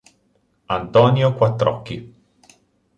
[0.79, 2.01] Antonio Quattrocchi